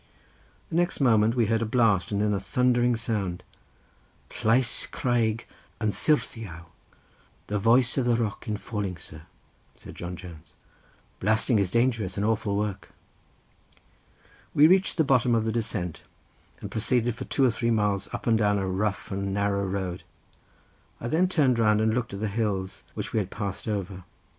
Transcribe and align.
The 0.71 0.77
next 0.77 0.99
moment 0.99 1.35
we 1.35 1.45
heard 1.45 1.61
a 1.61 1.65
blast, 1.67 2.11
and 2.11 2.23
then 2.23 2.33
a 2.33 2.39
thundering 2.39 2.95
sound: 2.95 3.43
"Llais 4.43 4.89
craig 4.89 5.45
yn 5.79 5.89
syrthiaw; 5.91 6.65
the 7.45 7.59
voice 7.59 7.99
of 7.99 8.05
the 8.05 8.15
rock 8.15 8.47
in 8.47 8.57
falling, 8.57 8.97
sir," 8.97 9.27
said 9.75 9.93
John 9.93 10.15
Jones; 10.15 10.55
"blasting 11.19 11.59
is 11.59 11.69
dangerous 11.69 12.17
and 12.17 12.25
awful 12.25 12.57
work." 12.57 12.89
We 14.55 14.65
reached 14.65 14.97
the 14.97 15.03
bottom 15.03 15.35
of 15.35 15.45
the 15.45 15.51
descent, 15.51 16.01
and 16.61 16.71
proceeded 16.71 17.13
for 17.13 17.25
two 17.25 17.45
or 17.45 17.51
three 17.51 17.69
miles 17.69 18.11
up 18.11 18.25
and 18.25 18.35
down 18.39 18.57
a 18.57 18.65
rough 18.67 19.11
and 19.11 19.31
narrow 19.31 19.67
road; 19.67 20.01
I 20.99 21.09
then 21.09 21.27
turned 21.27 21.59
round 21.59 21.79
and 21.79 21.93
looked 21.93 22.15
at 22.15 22.21
the 22.21 22.27
hills 22.27 22.85
which 22.95 23.13
we 23.13 23.19
had 23.19 23.29
passed 23.29 23.67
over. 23.67 24.03